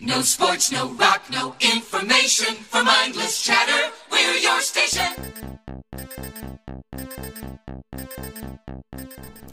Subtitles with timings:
[0.00, 2.56] No sports, no rock, no information.
[2.68, 5.06] For mindless chatter, we're your station.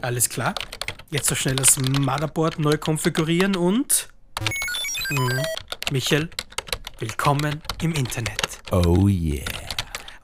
[0.00, 0.54] Alles klar.
[1.10, 4.08] Jetzt so schnell das Motherboard neu konfigurieren und.
[5.10, 5.42] Mhm.
[5.92, 6.28] Michael,
[6.98, 8.60] willkommen im Internet.
[8.72, 9.44] Oh yeah.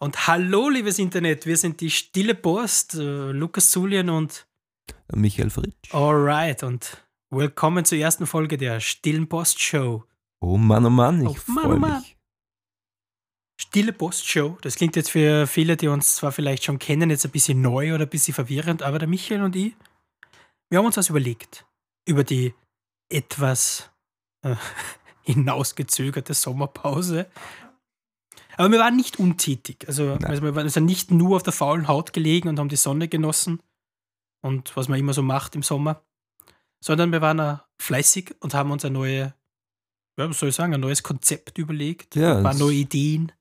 [0.00, 4.46] Und hallo, liebes Internet, wir sind die Stille Post, äh, Lukas Zulien und
[5.12, 5.93] Michael Fritsch.
[5.93, 6.98] Alright und
[7.31, 10.05] willkommen zur ersten Folge der Stillen Post Show.
[10.41, 12.01] Oh Mann, oh Mann, ich Oh freue oh Mann.
[12.01, 12.16] mich.
[13.61, 17.25] Stille Post Show, das klingt jetzt für viele, die uns zwar vielleicht schon kennen, jetzt
[17.25, 19.75] ein bisschen neu oder ein bisschen verwirrend, aber der Michael und ich,
[20.71, 21.66] wir haben uns was überlegt
[22.09, 22.55] über die
[23.11, 23.91] etwas
[24.43, 24.55] äh,
[25.23, 27.29] hinausgezögerte Sommerpause.
[28.57, 29.85] Aber wir waren nicht untätig.
[29.87, 32.77] Also, also wir waren also nicht nur auf der faulen Haut gelegen und haben die
[32.77, 33.63] Sonne genossen
[34.43, 36.02] und was man immer so macht im Sommer,
[36.80, 39.34] sondern wir waren auch fleißig und haben uns ein neue,
[40.18, 43.32] ja, was soll ich sagen, ein neues Konzept überlegt, Ja, ein paar neue Ideen.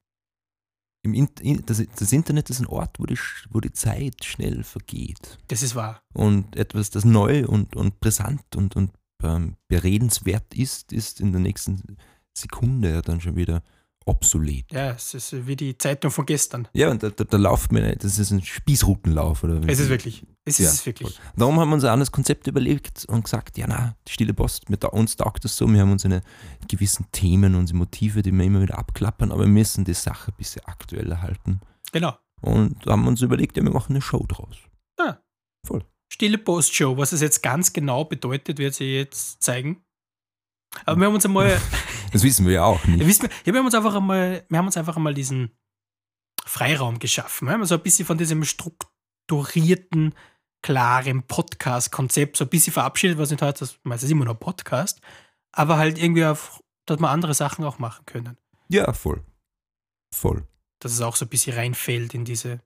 [1.04, 3.18] Im In das, das Internet ist ein Ort, wo die,
[3.50, 5.38] wo die Zeit schnell vergeht.
[5.48, 6.02] Das ist wahr.
[6.14, 8.92] Und etwas, das neu und, und brisant und, und
[9.24, 11.98] ähm, beredenswert ist, ist in der nächsten
[12.38, 13.64] Sekunde ja dann schon wieder
[14.08, 14.72] obsolet.
[14.72, 16.68] Ja, es ist wie die Zeitung von gestern.
[16.74, 19.44] Ja, und da, da, da läuft mir, das ist ein Spießrutenlauf.
[19.44, 20.26] Oder Es ist wirklich.
[20.46, 21.16] Es Ja, ist es wirklich.
[21.16, 21.26] voll.
[21.36, 24.70] Darum haben wir uns ein anderes Konzept überlegt und gesagt, ja na, die stille Post,
[24.70, 26.22] mit uns taugt das so, wir haben unsere
[26.68, 30.38] gewissen Themen, unsere Motive, die wir immer wieder abklappern, aber wir müssen die Sache ein
[30.38, 31.60] bisschen aktueller halten.
[31.92, 32.18] Genau.
[32.42, 34.56] Und da haben wir uns überlegt, ja, wir machen eine Show draus.
[35.00, 35.20] Ja.
[35.66, 35.84] Voll.
[36.12, 36.96] Stille Postshow.
[36.98, 39.84] Was es jetzt ganz genau bedeutet, wird sie jetzt zeigen.
[40.86, 41.60] Aber wir haben uns einmal,
[42.12, 43.24] Das wissen wir ja auch ja, nicht.
[43.24, 45.52] ihr, ja, wir haben uns einfach einmal, wir haben uns einfach einmal diesen
[46.46, 47.48] Freiraum geschaffen.
[47.48, 50.14] Wir haben so ein bisschen von diesem strukturierten,
[50.62, 54.40] klaren Podcast-Konzept so ein bisschen verabschiedet, was nicht heißt, dass man es ist immer noch
[54.40, 55.02] Podcast,
[55.52, 58.38] aber halt irgendwie auf, dass wir andere Sachen auch machen können.
[58.70, 59.24] Ja, voll.
[60.14, 60.48] Voll.
[60.80, 62.62] Dass es auch so ein bisschen reinfällt in diese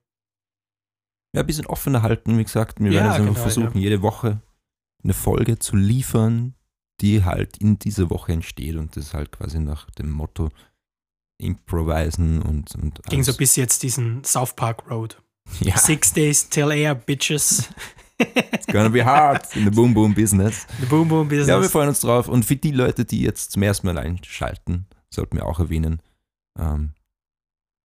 [1.33, 2.79] Ja, ein bisschen offener halten, wie gesagt.
[2.79, 4.41] Wir Ja, werden einfach genau, versuchen, jede Woche
[5.03, 6.55] eine Folge zu liefern,
[7.01, 10.49] die halt in dieser Woche entsteht und das halt quasi nach dem Motto
[11.39, 15.21] improvisen und, und ging so bis jetzt diesen South Park Road.
[15.59, 17.69] ja, Six days till air, bitches.
[18.19, 20.67] it's gonna be hard in the boom boom business.
[20.79, 21.47] The Boom Boom Business.
[21.47, 22.27] Ja, wir freuen uns drauf.
[22.27, 26.01] Und für die Leute, die jetzt zum ersten Mal einschalten, sollten wir auch erwähnen,
[26.59, 26.93] ähm,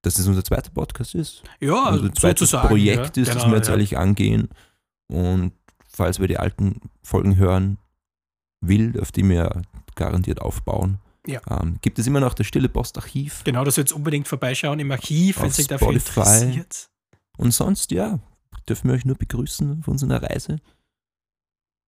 [0.03, 1.43] dass es unser zweiter Podcast ist.
[1.59, 2.69] ja also unser zweites sozusagen.
[2.69, 3.23] Projekt ja.
[3.23, 3.73] ist, das Genau, wir jetzt ja.
[3.73, 4.51] ehrlich angehen.
[5.09, 5.53] Und
[5.89, 7.79] falls wir die alten Folgen hören
[8.61, 9.63] will, auf die wir
[9.95, 11.41] garantiert aufbauen, Ja.
[11.51, 13.43] ähm, gibt es immer noch das Stille Postarchiv.
[13.45, 16.89] Genau, das jetzt unbedingt vorbeischauen im Archiv, wenn sich dafür interessiert.
[17.39, 18.19] Und sonst, ja,
[18.69, 20.59] dürfen wir euch nur begrüßen auf unserer Reise.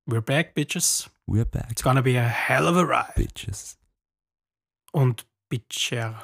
[0.06, 1.10] We're back, bitches.
[1.26, 3.12] We're back, It's gonna be a hell of a ride.
[3.16, 3.78] bitches.
[4.92, 6.22] Und Bitcher.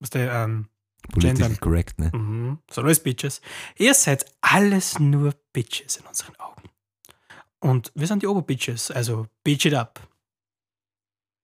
[0.00, 0.68] Was der, ähm,
[1.12, 1.60] Political Gendern.
[1.60, 2.10] correct, ne?
[2.12, 2.58] mhm.
[2.70, 3.40] so alles Bitches.
[3.76, 6.62] Ihr seid alles nur Bitches in unseren Augen.
[7.60, 10.00] Und wir sind die Oberbitches, also Bitch it up.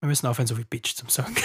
[0.01, 1.35] Wir müssen aufhören, so wie Bitch zum Sagen.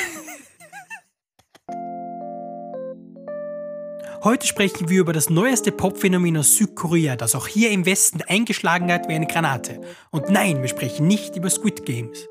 [4.22, 8.92] Heute sprechen wir über das neueste Popphänomen aus Südkorea, das auch hier im Westen eingeschlagen
[8.92, 9.80] hat wie eine Granate.
[10.12, 12.28] Und nein, wir sprechen nicht über Squid Games.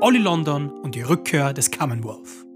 [0.00, 2.51] Olli London und die Rückkehr des Commonwealth.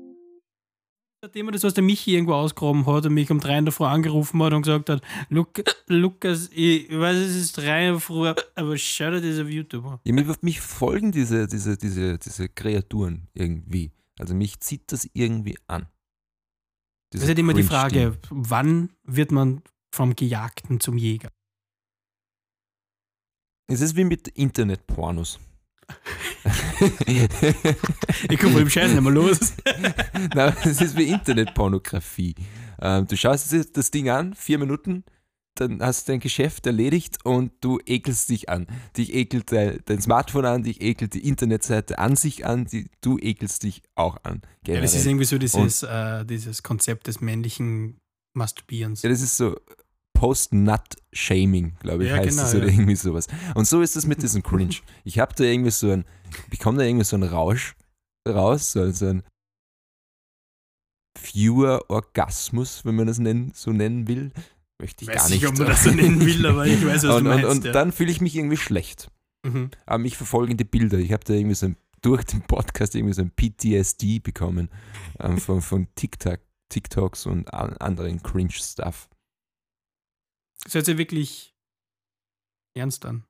[1.22, 3.72] Nachdem er das aus der Michi irgendwo ausgegraben hat und mich um drei in der
[3.72, 8.00] Früh angerufen hat und gesagt hat, Luk Lukas, ich weiß, es ist drei in der
[8.00, 10.00] Früh, aber schau dir das auf YouTube an.
[10.04, 13.92] Ja, mich, mich folgen diese, diese, diese, diese Kreaturen irgendwie.
[14.18, 15.86] Also mich zieht das irgendwie an.
[17.10, 17.62] Das ist halt immer die.
[17.62, 19.62] Frage, wann wird man
[19.94, 21.30] vom Gejagten zum Jäger?
[23.68, 25.40] Es ist wie mit Internetpornos.
[28.30, 29.38] Ich komme im Scheiß nicht mehr los.
[30.34, 32.34] Nein, es ist wie Internetpornografie.
[32.80, 35.04] Ähm, du schaust dir das Ding an, vier Minuten,
[35.54, 38.66] dann hast du dein Geschäft erledigt und du ekelst dich an.
[38.96, 43.62] Dich ekelt dein, Smartphone an, dich ekelt die Internetseite an sich an, die, du ekelst
[43.62, 44.42] dich auch an.
[44.66, 47.98] Ja, das ist irgendwie so dieses, äh, dieses Konzept des männlichen
[48.34, 49.02] Masturbierens.
[49.02, 49.56] Ja, das ist so
[50.16, 52.72] Post-Nut-Shaming, glaube ich, Ja, heißt genau, das oder ja.
[52.72, 53.26] irgendwie sowas.
[53.54, 54.74] Und so ist es mit diesem Cringe.
[55.04, 57.76] Ich habe da irgendwie so ein, ich bekomme da irgendwie so einen Rausch
[58.28, 59.22] raus, so, so ein
[61.18, 64.32] Viewer-Orgasmus, wenn man das nennen, so nennen will.
[64.80, 65.42] Möchte ich Ich gar weiß nicht.
[65.42, 67.50] nicht, ob man das so nennen will, aber ich weiß, was und, du und, meinst.
[67.50, 67.72] und ja.
[67.72, 69.10] dann fühle ich mich irgendwie schlecht.
[69.46, 69.70] mhm.
[69.86, 70.98] Aber mich verfolgen die Bilder.
[70.98, 74.68] Ich habe da irgendwie so ein, durch den Podcast irgendwie so ein PTSD bekommen
[75.20, 79.08] ähm, von, von TikTok, TikToks und an, anderen Cringe-Stuff.
[80.66, 81.54] Das hört sich wirklich
[82.74, 83.24] ernst an.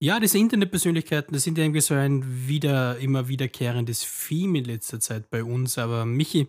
[0.00, 5.00] Ja, diese Internetpersönlichkeiten, das sind ja irgendwie so ein wieder, immer wiederkehrendes Theme in letzter
[5.00, 5.78] Zeit bei uns.
[5.78, 6.46] Aber Michi,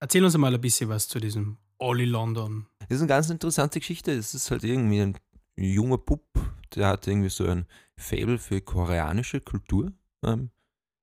[0.00, 2.66] erzähl uns mal ein bisschen was zu diesem Olli London.
[2.80, 4.10] Das ist eine ganz interessante Geschichte.
[4.10, 5.16] Es ist halt irgendwie ein
[5.56, 6.26] junger Bub,
[6.74, 7.66] der hat irgendwie so ein
[7.96, 9.92] Fable für koreanische Kultur
[10.24, 10.50] ähm,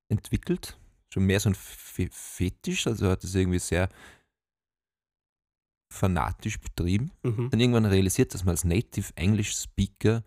[0.08, 0.78] entwickelt.
[1.08, 3.88] Schon mehr so ein Fe Fetisch, also hat es irgendwie sehr
[5.92, 7.10] fanatisch betrieben.
[7.22, 7.50] Mhm.
[7.50, 10.22] Dann irgendwann realisiert, dass man als Native English Speaker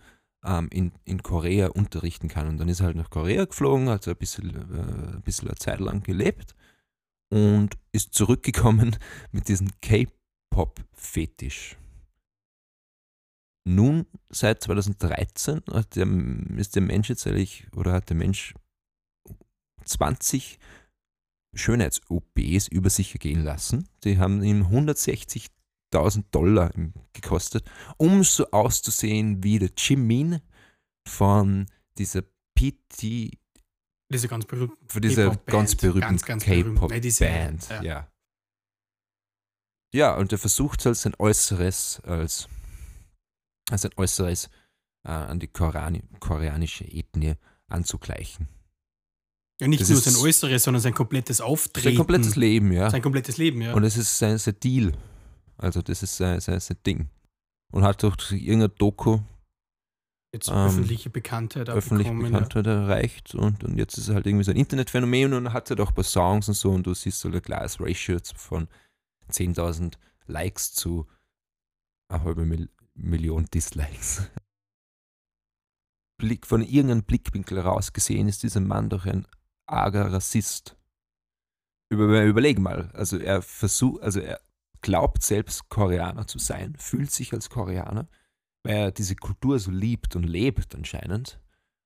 [0.45, 2.47] ähm, in, in Korea unterrichten kann.
[2.47, 5.47] Und dann ist er halt nach Korea geflogen, hat so ein bisschen, äh, ein bisschen
[5.47, 6.53] eine Zeit lang gelebt
[7.29, 8.97] und ist zurückgekommen
[9.31, 11.77] mit diesem K-Pop-Fetisch.
[13.65, 16.05] Nun, seit 2013 hat der,
[16.57, 18.53] ist der Mensch jetzt eigentlich, oder hat der Mensch
[19.85, 20.59] 20
[21.53, 23.87] Schönheits-OPs über sich ergehen lassen.
[24.03, 26.71] Die haben ihm 160.000 Dollar
[27.13, 30.39] gekostet, um so auszusehen wie der Jimin
[31.07, 31.67] von
[31.97, 32.23] dieser
[32.55, 33.31] PT,
[34.11, 35.47] Diese ganz berühmten dieser K-Pop-Band.
[35.47, 36.17] ganz berühmten
[37.01, 37.69] diese- K-Pop-Band.
[37.69, 37.81] ja.
[37.83, 38.11] Ja.
[39.93, 42.47] ja, und er versucht halt sein Äußeres als,
[43.69, 44.49] als ein Äußeres
[45.05, 47.35] äh, an die Koreani koreanische Ethnie
[47.67, 48.47] anzugleichen.
[49.61, 51.89] Ja, nicht Das nur sein Äußeres, sondern sein komplettes Auftreten.
[51.89, 52.89] Sein komplettes Leben, ja.
[52.89, 53.73] Sein komplettes Leben, ja.
[53.73, 54.93] Und es ist sein, sein Deal.
[55.57, 57.09] Also das ist sein, sein, sein Ding.
[57.71, 59.19] Und hat durch irgendeine Doku
[60.33, 62.31] Jetzt ähm, öffentliche Bekanntheit öffentlich abbekommen.
[62.31, 65.79] Bekanntheit erreicht und, und jetzt ist er halt irgendwie so ein Internetphänomen und hat halt
[65.79, 68.67] auch ein paar Songs und so und du siehst so ein klares Ratio von
[69.31, 69.93] 10.000
[70.25, 71.05] Likes zu
[72.09, 74.23] eine halbe Mil Million Dislikes.
[76.17, 79.27] Blick, von irgendeinem Blickwinkel raus gesehen ist dieser Mann doch ein
[79.67, 80.77] arger Rassist.
[81.89, 84.41] Über, überleg mal, also er versucht, also er
[84.81, 88.07] glaubt selbst Koreaner zu sein, fühlt sich als Koreaner,
[88.63, 91.39] weil er diese Kultur so liebt und lebt anscheinend,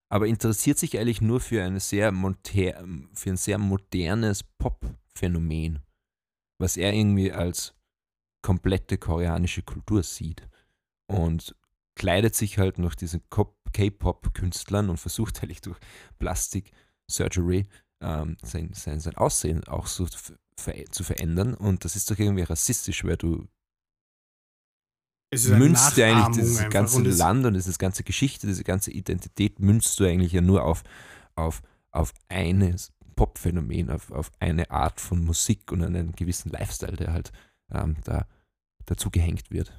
[0.09, 5.79] aber interessiert sich eigentlich nur für, eine sehr für ein sehr modernes Pop-Phänomen,
[6.59, 7.75] was er irgendwie als
[8.41, 10.47] komplette koreanische Kultur sieht
[11.07, 11.55] und
[11.95, 15.79] kleidet sich halt nach diesen K-Pop-Künstlern und versucht eigentlich durch
[16.19, 16.71] Plastik
[17.09, 17.67] Surgery
[18.01, 22.17] ähm, sein, sein, sein Aussehen auch so zu ver zu verändern und das ist doch
[22.17, 23.47] irgendwie rassistisch, weil du
[25.33, 29.99] münzt ja eigentlich dieses ganze Und Land und diese ganze Geschichte, diese ganze Identität münzt
[29.99, 30.83] du eigentlich ja nur auf,
[31.35, 31.61] auf,
[31.91, 37.31] auf eines Popphänomen, auf, auf eine Art von Musik und einen gewissen Lifestyle, der halt
[37.71, 38.27] ähm, da
[38.85, 39.73] dazu gehängt wird.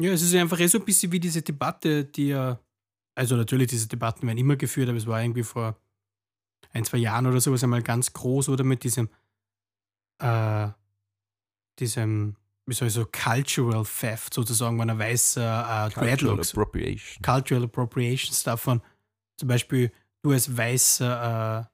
[0.00, 2.60] Ja, es ist einfach eh so ein bisschen wie diese Debatte, die ja,
[3.16, 5.76] also natürlich, diese Debatten werden immer geführt, aber es war irgendwie vor
[6.72, 9.08] ein, zwei Jahren oder sowas einmal ganz groß, oder mit diesem,
[10.22, 10.68] äh,
[11.78, 12.36] diesem,
[12.66, 17.22] wie soll ich so, Cultural Theft sozusagen, wenn ein weißer äh, Cultural Dreadlocks, Appropriation.
[17.22, 18.82] Cultural Appropriations davon,
[19.38, 19.90] zum Beispiel
[20.22, 21.70] du als weißer äh,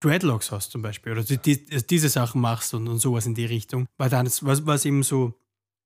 [0.00, 3.46] Dreadlocks hast zum Beispiel, oder die, die, diese Sachen machst und, und sowas in die
[3.46, 5.32] Richtung, weil dann, ist- was, was eben so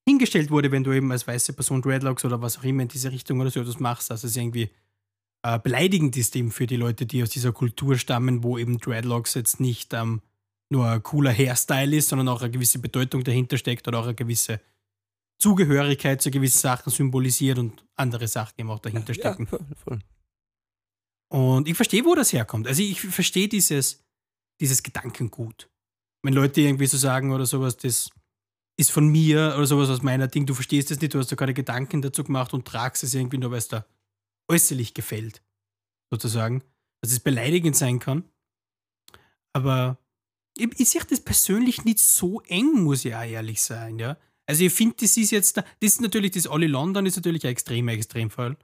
[0.09, 3.13] hingestellt wurde, wenn du eben als weiße Person Dreadlocks oder was auch immer in diese
[3.13, 4.71] Richtung oder so etwas machst, dass es irgendwie
[5.43, 9.35] äh, beleidigend ist eben für die Leute, die aus dieser Kultur stammen, wo eben Dreadlocks
[9.35, 10.23] jetzt nicht ähm,
[10.71, 14.15] nur ein cooler Hairstyle ist, sondern auch eine gewisse Bedeutung dahinter steckt oder auch eine
[14.15, 14.61] gewisse
[15.39, 19.47] Zugehörigkeit zu gewissen Sachen symbolisiert und andere Sachen eben auch dahinter Ja, stecken.
[19.47, 20.01] voll, voll.
[21.33, 22.67] Und ich verstehe, wo das herkommt.
[22.67, 24.05] Also ich verstehe dieses,
[24.61, 25.71] dieses Gedankengut.
[26.23, 28.11] Wenn Leute irgendwie so sagen oder sowas, das
[28.79, 31.37] ist von mir oder sowas aus meiner Ding, du verstehst es nicht, du hast da
[31.37, 33.87] keine Gedanken dazu gemacht und tragst es irgendwie nur, weil es da
[34.51, 35.43] äußerlich gefällt.
[36.11, 36.63] Sozusagen.
[37.03, 38.25] Dass es beleidigend sein kann.
[39.53, 39.97] Aber
[40.57, 44.17] ich, ich sehe das persönlich nicht so eng, muss ich auch ehrlich sein, ja.
[44.47, 47.45] Also ich finde, das ist jetzt, da- das ist natürlich, das Olli London ist natürlich
[47.45, 48.57] ein extremer Extremfall.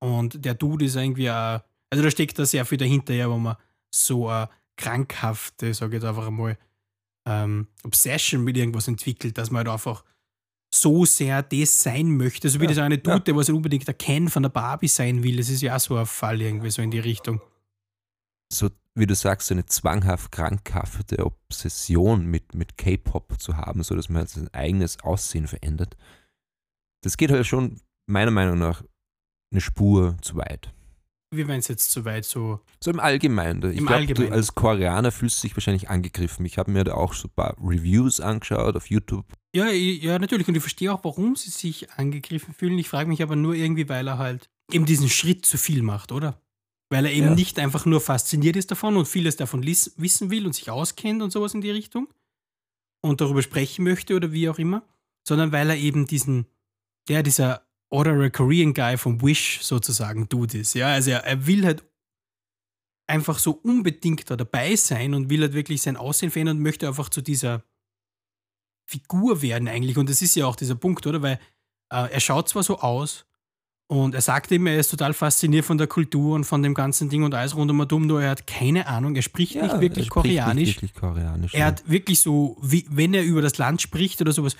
[0.00, 1.60] Und der Dude ist irgendwie auch,
[1.90, 3.56] also da steckt da sehr viel dahinter, ja, wo man
[3.92, 6.56] so eine krankhafte, sage ich jetzt einfach einmal,
[7.26, 10.04] ähm, Obsession mit irgendwas entwickelt, dass man halt einfach
[10.74, 12.48] so sehr das sein möchte.
[12.48, 13.36] So wie Ja, das eine Dude, ja.
[13.36, 15.36] was unbedingt der Ken von der Barbie sein will.
[15.36, 17.40] Das ist ja auch so ein Fall irgendwie so in die Richtung.
[18.52, 23.96] so, wie du sagst, so eine zwanghaft krankhafte Obsession mit, mit K-Pop zu haben, so
[23.96, 25.96] dass man halt sein eigenes Aussehen verändert.
[27.02, 28.84] Das geht halt schon meiner Meinung nach
[29.52, 30.72] eine Spur zu weit.
[31.36, 32.60] Wie wenn es jetzt so weit so.
[32.82, 33.62] So im Allgemeinen.
[33.72, 34.30] Ich Im glaube, Allgemeinen.
[34.30, 36.44] du als Koreaner fühlst du dich wahrscheinlich angegriffen.
[36.46, 39.24] Ich habe mir da auch so ein paar Reviews angeschaut auf YouTube.
[39.54, 40.48] Ja, ja, natürlich.
[40.48, 42.78] Und ich verstehe auch, warum sie sich angegriffen fühlen.
[42.78, 46.10] Ich frage mich aber nur irgendwie, weil er halt eben diesen Schritt zu viel macht,
[46.12, 46.40] oder?
[46.90, 47.34] Weil er eben Ja.
[47.34, 51.30] nicht einfach nur fasziniert ist davon und vieles davon wissen will und sich auskennt und
[51.32, 52.08] sowas in die Richtung
[53.02, 54.82] und darüber sprechen möchte oder wie auch immer,
[55.26, 56.46] sondern weil er eben diesen,
[57.08, 57.62] ja, dieser
[57.94, 60.74] oder ein Korean Guy vom Wish sozusagen tut es.
[60.74, 61.84] Ja, also er, er will halt
[63.06, 66.88] einfach so unbedingt da dabei sein und will halt wirklich sein Aussehen verändern und möchte
[66.88, 67.62] einfach zu dieser
[68.86, 69.96] Figur werden eigentlich.
[69.96, 71.22] Und das ist ja auch dieser Punkt, oder?
[71.22, 71.38] Weil
[71.92, 73.26] äh, er schaut zwar so aus
[73.86, 77.10] und er sagt immer, er ist total fasziniert von der Kultur und von dem ganzen
[77.10, 80.06] Ding und alles rund um und nur er hat keine Ahnung, er spricht nicht wirklich
[80.06, 80.68] er spricht Koreanisch.
[80.68, 81.54] Nicht wirklich Koreanisch.
[81.54, 81.66] Er ja.
[81.66, 84.56] hat wirklich so, wie, wenn er über das Land spricht oder sowas,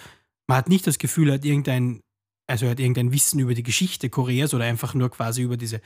[0.47, 2.01] man hat nicht das Gefühl, er hat irgendein,
[2.47, 5.81] also er hat irgendein Wissen über die Geschichte Koreas oder einfach nur quasi über diese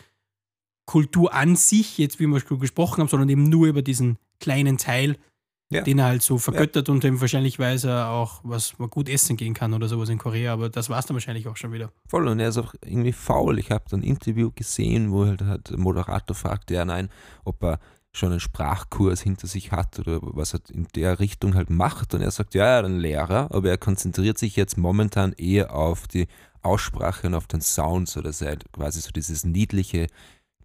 [0.86, 4.78] Kultur an sich, jetzt wie wir schon gesprochen haben, sondern eben nur über diesen kleinen
[4.78, 5.16] Teil,
[5.70, 5.82] Ja.
[5.82, 9.36] den er halt so vergöttert und dem wahrscheinlich weiß er auch, was man gut essen
[9.36, 11.92] gehen kann oder sowas in Korea, aber das war es dann wahrscheinlich auch schon wieder.
[12.08, 13.58] Voll, und er ist auch irgendwie faul.
[13.58, 17.10] Ich habe da ein Interview gesehen, wo halt, halt der Moderator fragte, ja nein,
[17.44, 17.80] ob er
[18.12, 22.14] schon einen Sprachkurs hinter sich hat oder was er in der Richtung halt macht.
[22.14, 25.74] Und er sagt, ja, er hat einen Lehrer, aber er konzentriert sich jetzt momentan eher
[25.74, 26.26] auf die
[26.62, 30.06] Aussprache und auf den Sound, so dass er halt quasi so dieses niedliche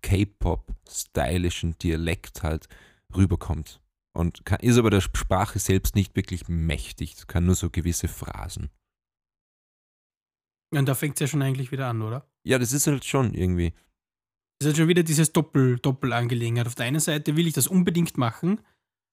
[0.02, 2.68] K-Pop-stylischen Dialekt halt
[3.16, 3.82] rüberkommt.
[4.16, 8.70] Und kann, ist aber der Sprache selbst nicht wirklich mächtig, kann nur so gewisse Phrasen.
[10.72, 12.28] Und da fängt es ja schon eigentlich wieder an, oder?
[12.44, 13.72] Ja, das ist halt schon irgendwie.
[14.60, 16.68] Das ist halt schon wieder dieses Doppel, Doppelangelegenheit.
[16.68, 18.60] Auf der einen Seite will ich das unbedingt machen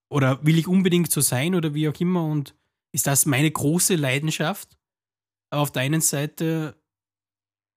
[0.09, 2.55] oder will ich unbedingt so sein oder wie auch immer und
[2.93, 4.77] ist das meine große Leidenschaft.
[5.51, 6.75] Aber auf der einen Seite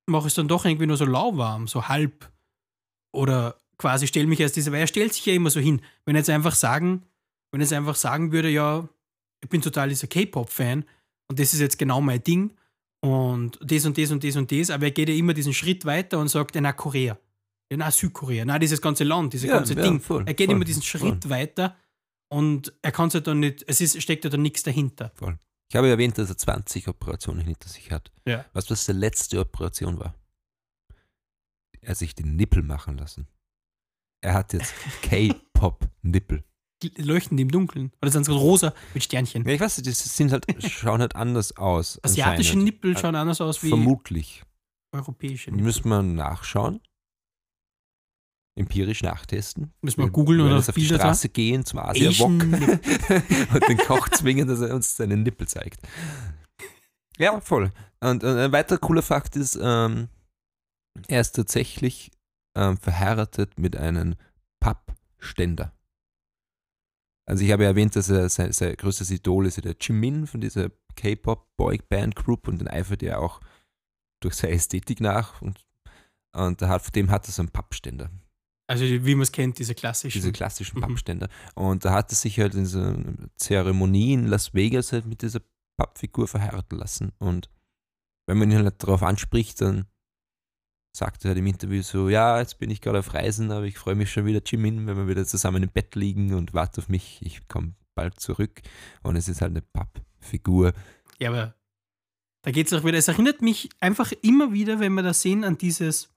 [0.06, 2.30] mache ich es dann doch irgendwie nur so lauwarm, so halb.
[3.12, 5.82] Oder quasi stelle mich als diese, weil er stellt sich ja immer so hin.
[6.04, 7.04] Wenn er jetzt einfach sagen,
[7.52, 8.88] wenn er jetzt einfach sagen würde, ja,
[9.42, 10.84] ich bin total dieser K-Pop-Fan
[11.28, 12.52] und das ist jetzt genau mein Ding
[13.00, 15.84] und das und das und das und das, aber er geht ja immer diesen Schritt
[15.84, 17.18] weiter und sagt, na, Korea.
[17.70, 18.44] Ja, na, Südkorea.
[18.44, 20.00] Na, dieses ganze Land, dieses Ja, ganze ja, Ding.
[20.00, 21.30] voll, er geht voll, immer diesen Schritt voll.
[21.30, 21.76] weiter
[22.28, 25.12] und er kann es ja dann nicht, es ist, steckt ja dann nichts dahinter.
[25.14, 25.38] Voll.
[25.70, 28.12] Ich habe erwähnt, dass er 20 Operationen hinter sich hat.
[28.26, 28.44] Ja.
[28.52, 30.14] Weißt du, was die letzte Operation war?
[31.80, 33.26] Er hat sich den Nippel machen lassen.
[34.20, 36.44] Er hat jetzt K-Pop-Nippel.
[36.98, 37.92] Leuchten die im Dunkeln.
[38.02, 39.44] Oder sind so rosa mit Sternchen.
[39.46, 41.98] Ja, ich weiß nicht, das sind halt, schauen halt anders aus.
[42.04, 42.58] Asiatische.
[42.58, 44.42] Nippel schauen anders aus wie Vermutlich.
[44.92, 45.64] europäische Die Nippel.
[45.64, 46.80] müssen wir nachschauen.
[48.56, 49.72] Empirisch nachtesten.
[49.82, 51.04] Müssen wir googeln oder auf die Bilder da?
[51.04, 52.40] Straße gehen zum Asia Asian
[53.52, 55.80] und den Koch zwingen, dass er uns seinen Nippel zeigt.
[57.18, 57.72] Ja, voll.
[58.00, 60.08] Und, und ein weiterer cooler Fakt ist, ähm,
[61.08, 62.12] er ist tatsächlich
[62.56, 64.14] ähm, verheiratet mit einem
[64.60, 65.72] Pappständer.
[67.26, 70.40] Also ich habe ja erwähnt, dass er sein, sein größtes Idol ist der Jimin von
[70.40, 73.40] dieser K-Pop-Boy-Band-Group und den eifert er auch
[74.20, 75.64] durch seine Ästhetik nach und,
[76.36, 78.10] und hat, von dem hat er so einen Pappständer
[78.66, 80.16] Also wie man es kennt, diese klassischen.
[80.18, 80.82] diese klassischen Mhm.
[80.82, 81.28] Pappständer.
[81.54, 85.20] Und da hat er sich halt in so einer Zeremonie in Las Vegas halt mit
[85.22, 85.40] dieser
[85.76, 87.12] Pappfigur verheiraten lassen.
[87.18, 87.50] Und
[88.26, 89.84] wenn man ihn halt darauf anspricht, dann
[90.96, 93.76] sagt er halt im Interview so, ja, jetzt bin ich gerade auf Reisen, aber ich
[93.76, 96.88] freue mich schon wieder, Jimin, wenn wir wieder zusammen im Bett liegen und warte auf
[96.88, 98.62] mich, ich komme bald zurück.
[99.02, 100.72] Und es ist halt eine Pappfigur.
[101.18, 101.54] Ja, aber
[102.42, 102.96] da geht es auch wieder.
[102.98, 106.08] Es erinnert mich einfach immer wieder, wenn wir das sehen, an dieses.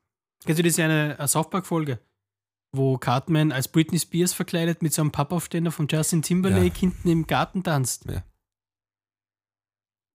[0.46, 2.00] Kennst du das ist ja eine, eine South Park-Folge,
[2.74, 6.80] wo Cartman als Britney Spears verkleidet mit so einem Pappaufständer von Justin Timberlake Ja.
[6.80, 8.06] hinten im Garten tanzt?
[8.06, 8.24] Ja.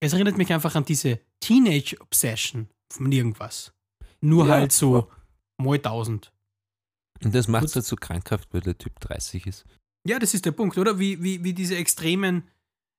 [0.00, 3.72] Es erinnert mich einfach an diese Teenage-Obsession von irgendwas.
[4.20, 5.10] Nur Ja, halt so
[5.58, 6.32] mal tausend.
[7.24, 9.64] Und das macht es halt so krankhaft, weil der Typ 30 ist.
[10.06, 10.98] Ja, das ist der Punkt, oder?
[10.98, 12.48] Wie, wie, wie diese extremen,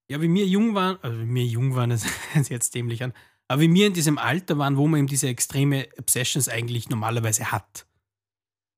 [0.09, 3.13] ja, wie wir jung waren, also wie wir jung waren, das sich jetzt dämlich an,
[3.49, 7.51] aber wie wir in diesem Alter waren, wo man eben diese extreme Obsessions eigentlich normalerweise
[7.51, 7.85] hat.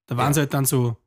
[0.07, 0.33] Da waren Ja.
[0.33, 0.97] sie halt dann so,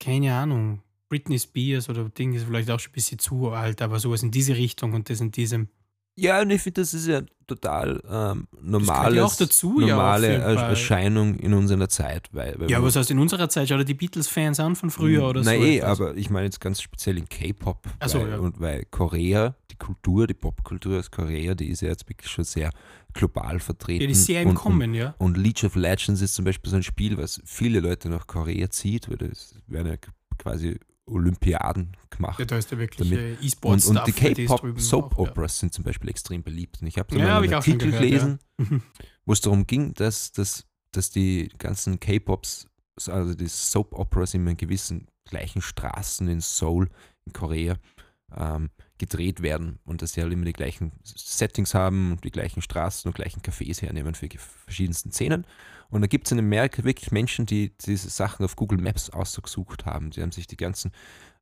[0.00, 3.98] keine Ahnung, Britney Spears oder Ding ist vielleicht auch schon ein bisschen zu alt, aber
[3.98, 5.68] sowas in diese Richtung und das in diesem.
[6.16, 10.40] Ja, und ich finde, das ist ja total ähm, normales, ja auch dazu, ja, normale
[10.40, 10.56] Fall.
[10.70, 12.28] Erscheinung in unserer Zeit.
[12.32, 13.68] Weil, weil Ja, man- was heißt in unserer Zeit?
[13.68, 15.56] Schau dir die Beatles-Fans an von früher oder Na so.
[15.56, 16.00] eh, etwas.
[16.00, 17.82] aber ich meine jetzt ganz speziell in K-Pop.
[18.06, 18.38] So, weil, ja.
[18.38, 22.44] und weil Korea, die Kultur, die Popkultur aus Korea, die ist ja jetzt wirklich schon
[22.44, 22.70] sehr
[23.14, 24.02] global vertreten.
[24.02, 25.14] Ja, die ist sehr im und, Kommen, ja.
[25.18, 28.26] Und, und League of Legends ist zum Beispiel so ein Spiel, was viele Leute nach
[28.26, 29.96] Korea zieht, weil das werden ja
[30.38, 30.78] quasi
[31.10, 32.38] Olympiaden gemacht.
[32.38, 34.76] Ja, da ist ja wirklich Damit- äh, Und, und die für ist drüben K-Pop auch,
[34.76, 34.80] ja.
[34.82, 36.80] Soap-Operas sind zum Beispiel extrem beliebt.
[36.80, 38.08] Und ich habe Ja, hab einen Artikel gehört, ja.
[38.08, 38.82] gelesen, Mhm.
[39.26, 42.68] wo es darum ging, dass, dass, dass die ganzen K-Pops,
[43.08, 46.88] also die Soap-Operas in gewissen gleichen Straßen in Seoul,
[47.26, 47.76] in Korea,
[48.36, 52.62] ähm, gedreht werden und dass sie halt immer die gleichen Settings haben und die gleichen
[52.62, 55.44] Straßen und gleichen Cafés hernehmen für die verschiedensten Szenen.
[55.90, 59.86] Und da gibt es in Amerika wirklich Menschen, die diese Sachen auf Google Maps ausgesucht
[59.86, 60.10] haben.
[60.10, 60.92] Die haben sich die ganzen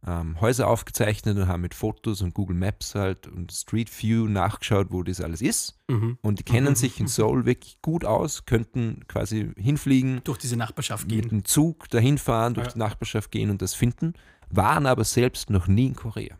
[0.07, 4.87] ähm, Häuser aufgezeichnet und haben mit Fotos und Google Maps halt und Street View nachgeschaut,
[4.91, 5.77] wo das alles ist.
[5.89, 6.17] Mhm.
[6.23, 11.09] Und die kennen sich in Seoul wirklich gut aus, könnten quasi hinfliegen, Durch diese Nachbarschaft
[11.11, 11.29] mit gehen.
[11.29, 12.73] dem Zug dahin fahren, durch Ja.
[12.73, 14.15] die Nachbarschaft gehen und das finden,
[14.49, 16.39] waren aber selbst noch nie in Korea.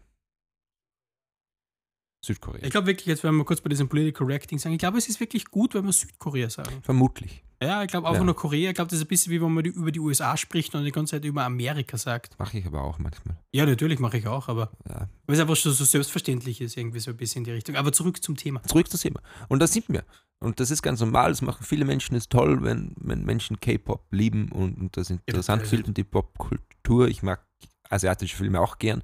[2.25, 2.65] Südkorea.
[2.65, 5.09] Ich glaube wirklich, jetzt wenn wir kurz bei diesem Political Correcting sagen, ich glaube, es
[5.09, 6.81] ist wirklich gut, wenn wir Südkorea sagen.
[6.83, 7.45] Vermutlich.
[7.63, 8.23] Ja, ich glaube auch Ja.
[8.25, 8.71] nur Korea.
[8.71, 10.85] Ich glaube, das ist ein bisschen wie wenn man die, über die USA spricht und
[10.85, 12.39] die ganze Zeit über Amerika sagt.
[12.39, 13.37] Mache ich aber auch manchmal.
[13.53, 15.09] Ja, natürlich mache ich auch, aber Ja.
[15.27, 17.75] weil es einfach schon so selbstverständlich ist, irgendwie so ein bisschen in die Richtung.
[17.77, 18.63] Aber zurück zum Thema.
[18.65, 19.21] Zurück zum Thema.
[19.49, 20.05] Und das sind wir.
[20.41, 21.31] Und das ist ganz normal.
[21.31, 22.15] Das machen viele Menschen.
[22.15, 25.71] Es ist toll, wenn, wenn Menschen K-Pop lieben und, und das interessant natürlich.
[25.85, 27.09] finden, die Popkultur.
[27.09, 27.45] Ich mag
[27.91, 29.03] asiatische Filme auch gern.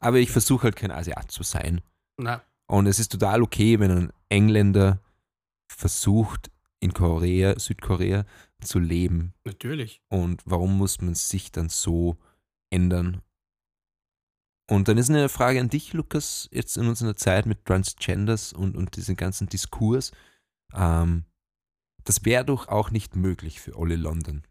[0.00, 1.80] Aber ich versuche halt kein Asiat zu sein.
[2.18, 5.00] Na, Und es ist total okay, wenn ein Engländer
[5.68, 8.26] versucht, in Korea, Südkorea
[8.60, 9.34] zu leben.
[9.44, 10.02] natürlich.
[10.08, 12.16] Und warum muss man sich dann so
[12.70, 13.22] ändern?
[14.68, 18.76] Und dann ist eine Frage an dich, Lukas, jetzt in unserer Zeit mit Transgenders und,
[18.76, 20.12] und diesem ganzen Diskurs.
[20.72, 21.24] Ähm,
[22.04, 24.42] das wäre doch auch nicht möglich für Olli London,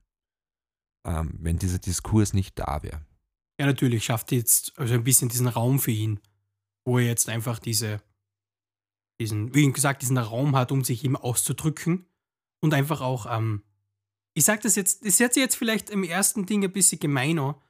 [1.06, 3.02] ähm, wenn dieser Diskurs nicht da wäre.
[3.60, 6.20] Ja, natürlich schafft jetzt also ein bisschen diesen Raum für ihn,
[6.86, 8.02] wo er jetzt einfach diese,
[9.20, 12.06] diesen, wie gesagt, diesen Raum hat, um sich eben auszudrücken
[12.62, 13.64] und einfach auch, ähm,
[14.36, 17.62] ich sag das jetzt, das hört sich jetzt vielleicht im ersten Ding ein bisschen gemeiner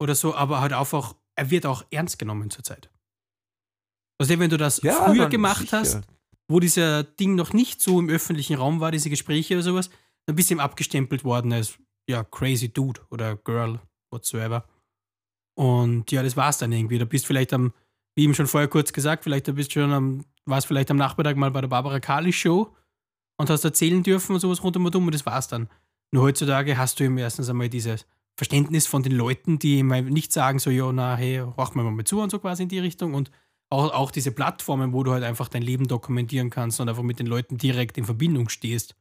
[0.00, 2.90] oder so, aber halt einfach, er wird auch ernst genommen zurzeit.
[4.20, 5.78] Also wenn du das früher dann gemacht sicher.
[5.78, 6.02] hast,
[6.48, 9.90] wo dieser Ding noch nicht so im öffentlichen Raum war, diese Gespräche oder sowas,
[10.26, 11.78] dann bist du ihm abgestempelt worden als,
[12.08, 13.80] ja, crazy dude oder girl,
[14.12, 14.68] whatsoever.
[15.54, 16.98] Und ja, das war's dann irgendwie.
[16.98, 17.72] Da bist vielleicht am,
[18.14, 20.96] wie eben schon vorher kurz gesagt, vielleicht da bist du schon am, warst vielleicht am
[20.96, 22.74] Nachmittag mal bei der Barbara Kali Show
[23.38, 25.68] und hast erzählen dürfen und sowas rundum und um und das war's dann.
[26.12, 30.32] Nur heutzutage hast du eben erstens einmal dieses Verständnis von den Leuten, die ihm nicht
[30.32, 33.14] sagen so, ja, na, hey, horch mir mal zu und so quasi in die Richtung
[33.14, 33.30] und
[33.70, 37.18] auch, auch diese Plattformen, wo du halt einfach dein Leben dokumentieren kannst und einfach mit
[37.18, 38.94] den Leuten direkt in Verbindung stehst.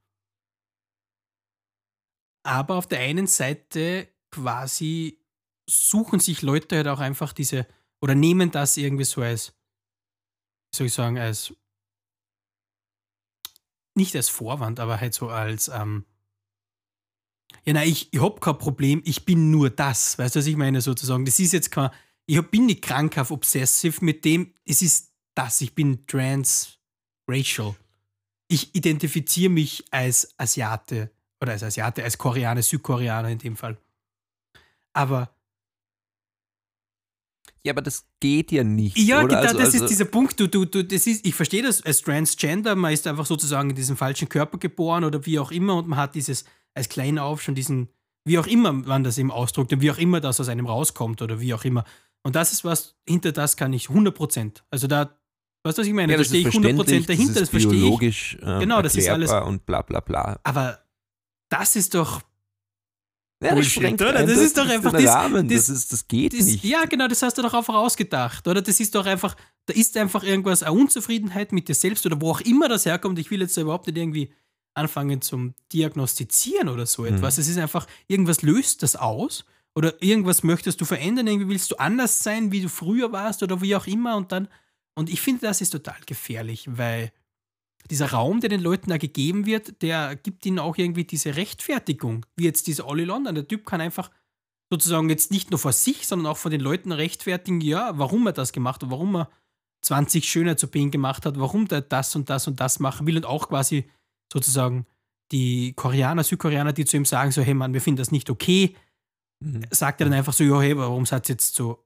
[2.44, 5.20] Aber auf der einen Seite quasi
[5.70, 7.68] suchen sich Leute halt auch einfach diese
[8.02, 9.54] oder nehmen das irgendwie so als,
[10.72, 11.54] wie soll ich sagen, als
[13.96, 16.06] nicht als Vorwand, aber halt so als, ähm,
[17.66, 20.18] ja, nein, ich, ich hab kein Problem, ich bin nur das.
[20.18, 21.26] Weißt du, was ich meine sozusagen?
[21.26, 21.92] Das ist jetzt kein,
[22.26, 27.76] ich hab- bin nicht krankhaft obsessive mit dem, es ist das, ich bin transracial.
[28.48, 31.12] Ich identifiziere mich als Asiate
[31.42, 33.78] oder als Asiate, als Koreaner, Südkoreaner in dem Fall.
[34.94, 35.34] Aber
[37.66, 38.98] Ja, aber das geht ja nicht.
[38.98, 39.38] ja, oder?
[39.38, 40.40] Also- das also- ist dieser Punkt.
[40.40, 43.76] Du, du, du, das ist, ich verstehe das als Transgender, man ist einfach sozusagen in
[43.76, 47.42] diesem falschen Körper geboren oder wie auch immer und man hat dieses als kleiner auf
[47.42, 47.90] schon diesen,
[48.26, 51.22] wie auch immer man das eben ausdrückt und wie auch immer das aus einem rauskommt
[51.22, 51.84] oder wie auch immer.
[52.24, 54.64] Und das ist was, hinter das kann ich 100%.
[54.72, 55.18] Also da,
[55.64, 56.14] weißt du, was ich meine?
[56.14, 57.80] ja, da das stehe ich 100% verständlich, dahinter, das ist verstehe ich.
[57.80, 60.40] biologisch äh, Genau, das ist erklärbar und bla bla bla.
[60.44, 60.80] Aber
[61.50, 62.22] das ist doch,
[63.44, 64.14] Ja, Bullshit, sprengt oder?
[64.26, 65.48] Das ist doch einfach das- Rahmen.
[65.50, 66.64] das- Das, ist, das geht das, nicht.
[66.64, 68.62] ja genau, das hast du doch einfach ausgedacht, oder?
[68.62, 72.32] Das ist doch einfach, da ist einfach irgendwas, eine Unzufriedenheit mit dir selbst oder wo
[72.32, 73.18] auch immer das herkommt.
[73.20, 74.32] Ich will jetzt da überhaupt nicht irgendwie
[74.74, 77.16] anfangen zum Diagnostizieren oder so Mhm.
[77.16, 77.38] etwas.
[77.38, 79.44] Es ist einfach, irgendwas löst das aus
[79.76, 83.62] oder irgendwas möchtest du verändern, irgendwie willst du anders sein, wie du früher warst oder
[83.62, 84.48] wie auch immer und dann,
[84.94, 87.12] und ich finde, das ist total gefährlich, weil
[87.90, 92.26] dieser Raum, der den Leuten da gegeben wird, der gibt ihnen auch irgendwie diese Rechtfertigung,
[92.36, 93.36] wie jetzt dieser Olli London.
[93.36, 94.12] Der Typ kann einfach
[94.70, 98.34] sozusagen jetzt nicht nur vor sich, sondern auch vor den Leuten rechtfertigen, ja, warum er
[98.34, 99.30] das gemacht hat, warum er
[99.82, 103.50] 20 Schönheits-OPen gemacht hat, warum der das und das und das machen will und auch
[103.50, 103.90] quasi
[104.32, 104.86] sozusagen
[105.32, 108.76] die Koreaner, Südkoreaner, die zu ihm sagen, so, hey Mann, wir finden das nicht okay,
[109.44, 109.64] Mhm.
[109.72, 111.84] sagt er dann einfach so, ja, hey, warum seid ihr jetzt so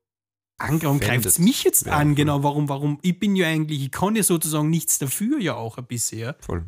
[0.58, 2.16] warum greift es mich jetzt Ja, an, voll.
[2.16, 5.78] genau, warum, warum, ich bin ja eigentlich, ich kann ja sozusagen nichts dafür ja auch
[5.78, 6.36] ein bisschen, ja.
[6.40, 6.66] Voll.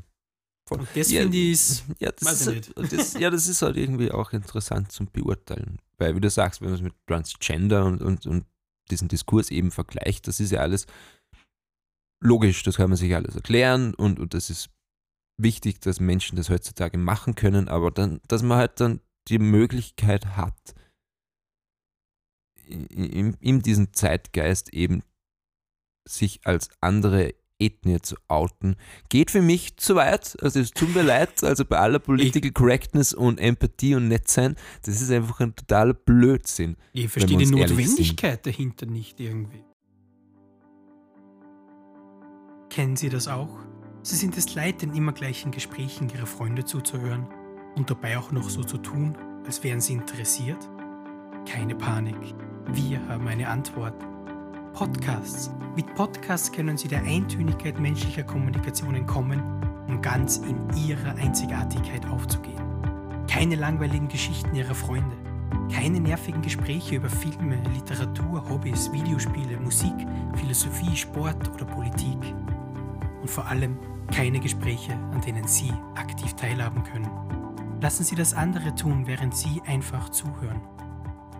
[0.67, 0.79] Voll.
[0.79, 3.77] Und das Ja, finde ich, Ja das, ist halt, und das, ja, das ist halt
[3.77, 5.79] irgendwie auch interessant zum Beurteilen.
[5.97, 8.45] Weil, wie du sagst, wenn man es mit Transgender und, und, und
[8.91, 10.85] diesen Diskurs eben vergleicht, das ist ja alles
[12.21, 14.69] logisch, das kann man sich alles erklären und, und das ist
[15.39, 20.35] wichtig, dass Menschen das heutzutage machen können, aber dann, dass man halt dann die Möglichkeit
[20.37, 20.73] hat,
[22.67, 25.03] in, in diesem Zeitgeist eben
[26.07, 28.75] sich als andere Ethnie zu outen,
[29.09, 30.37] geht für mich zu weit.
[30.41, 35.01] Also es tut mir leid, also bei aller Political Correctness und Empathie und Nettsein, das
[35.01, 36.77] ist einfach ein totaler Blödsinn.
[36.93, 39.63] ich verstehe die Notwendigkeit dahinter nicht irgendwie.
[42.69, 43.57] Kennen Sie das auch?
[44.03, 47.27] Sie sind es leid, den immer gleichen Gesprächen Ihrer Freunde zuzuhören
[47.75, 50.69] und dabei auch noch so zu tun, als wären Sie interessiert?
[51.47, 52.35] Keine Panik,
[52.73, 53.93] wir haben eine Antwort.
[54.73, 55.49] Podcasts.
[55.77, 59.41] Mit Podcasts können Sie der Eintönigkeit menschlicher Kommunikation entkommen,
[59.87, 62.61] um ganz in Ihrer Einzigartigkeit aufzugehen.
[63.29, 65.15] Keine langweiligen Geschichten Ihrer Freunde.
[65.71, 69.95] Keine nervigen Gespräche über Filme, Literatur, Hobbys, Videospiele, Musik,
[70.35, 72.35] Philosophie, Sport oder Politik.
[73.21, 73.79] Und vor allem
[74.11, 77.09] keine Gespräche, an denen Sie aktiv teilhaben können.
[77.79, 80.61] Lassen Sie das andere tun, während Sie einfach zuhören.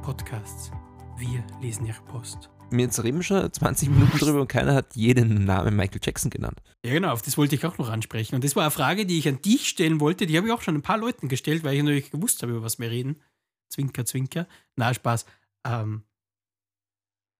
[0.07, 0.71] Podcasts.
[1.17, 2.49] Wir lesen Ihre Post.
[2.71, 6.61] Wir jetzt reden schon 20 Minuten drüber und keiner hat jeden Namen Michael Jackson genannt.
[6.85, 8.35] Ja, genau, auf das wollte ich auch noch ansprechen.
[8.35, 10.25] Und das war eine Frage, die ich an dich stellen wollte.
[10.25, 12.63] Die habe ich auch schon ein paar Leuten gestellt, weil ich natürlich gewusst habe, über
[12.63, 13.21] was wir reden.
[13.67, 14.47] Zwinker, Zwinker.
[14.77, 15.25] Na, Spaß.
[15.65, 16.03] Ähm,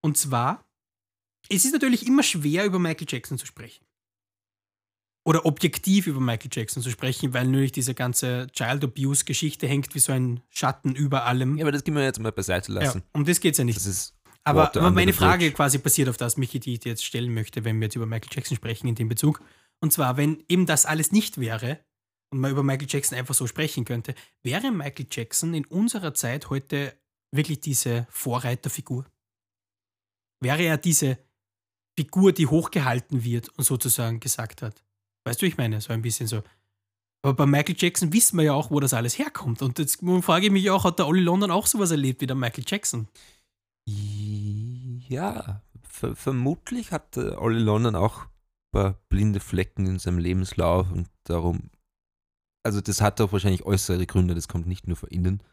[0.02, 0.66] und zwar,
[1.48, 3.86] es ist natürlich immer schwer, über Michael Jackson zu sprechen.
[5.28, 10.00] Oder objektiv über Michael Jackson zu sprechen, weil natürlich diese ganze Child Abuse-Geschichte hängt wie
[10.00, 11.58] so ein Schatten über allem.
[11.58, 13.04] Ja, aber das können wir jetzt mal beiseite Ja, lassen.
[13.12, 13.82] um das geht es ja nicht.
[14.46, 15.56] Aber, aber meine Frage bridge.
[15.56, 18.06] quasi basiert auf das, Michi, die ich dir jetzt stellen möchte, wenn wir jetzt über
[18.06, 19.42] Michael Jackson sprechen in dem Bezug.
[19.82, 21.80] Und zwar, wenn eben das alles nicht wäre
[22.32, 26.50] und man über Michael Jackson einfach so sprechen könnte, wäre Michael Jackson in unserer Zeit
[26.50, 26.98] heute
[27.36, 29.06] wirklich diese Vorreiterfigur?
[30.42, 31.18] Wäre er diese
[32.00, 34.86] Figur, die hochgehalten wird und sozusagen gesagt hat?
[35.28, 36.42] Weißt du, ich meine, so ein bisschen so.
[37.22, 39.62] Aber bei Michael Jackson wissen wir ja auch, wo das alles herkommt.
[39.62, 42.38] Und jetzt frage ich mich auch, hat der Olli London auch sowas erlebt wie der
[42.38, 43.10] Michael Jackson?
[43.86, 48.30] Ja, ver vermutlich hat Olli London auch ein
[48.72, 51.72] paar blinde Flecken in seinem Lebenslauf und darum,
[52.64, 55.44] also das hat auch wahrscheinlich äußere Gründe, das kommt nicht nur von innen.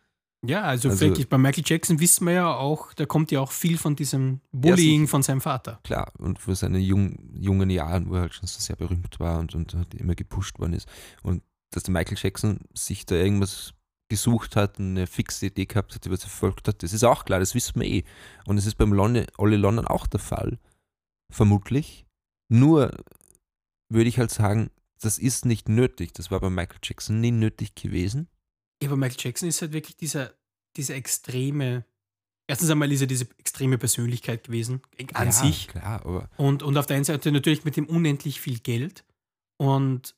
[0.46, 3.52] Ja, also, Also- wirklich, bei Michael Jackson wissen wir ja auch, da kommt ja auch
[3.52, 5.10] viel von diesem Bullying sicher.
[5.10, 5.80] von seinem Vater.
[5.84, 9.38] Klar, und für seine jung, jungen Jahren, wo er halt schon so sehr berühmt war
[9.38, 10.88] und, und halt immer gepusht worden ist.
[11.22, 13.74] Und dass der Michael Jackson sich da irgendwas
[14.08, 17.40] gesucht hat, eine fixe Idee gehabt hat, die was erfolgt hat, das ist auch klar,
[17.40, 18.04] das wissen wir eh.
[18.46, 20.58] Und es ist beim Lonne, Olli London auch der Fall,
[21.32, 22.04] vermutlich.
[22.48, 22.90] Nur
[23.88, 26.12] würde ich halt sagen, das ist nicht nötig.
[26.12, 28.28] Das war bei Michael Jackson nie nötig gewesen.
[28.84, 30.34] Ja, aber Michael Jackson ist halt wirklich dieser,
[30.76, 31.84] dieser extreme,
[32.46, 34.82] erstens einmal ist er diese extreme Persönlichkeit gewesen,
[35.14, 35.68] an ja, sich.
[35.68, 39.04] Klar, Und, und auf der einen Seite natürlich mit dem unendlich viel Geld
[39.56, 40.14] und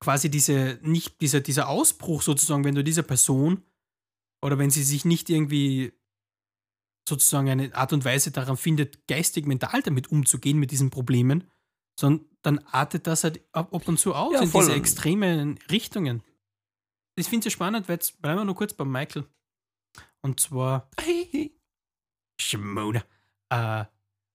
[0.00, 3.62] quasi diese, nicht dieser, dieser Ausbruch sozusagen, wenn du dieser Person
[4.42, 5.92] oder wenn sie sich nicht irgendwie
[7.08, 11.44] sozusagen eine Art und Weise daran findet, geistig, mental damit umzugehen, mit diesen Problemen,
[11.98, 16.22] sondern dann artet das halt ab, und zu aus Ja, in diese extremen Richtungen.
[17.20, 19.26] Ich finde es ja spannend, weil jetzt bleiben wir nur kurz bei Michael.
[20.22, 20.90] Und zwar
[22.40, 23.00] Schmona.
[23.50, 23.84] Äh,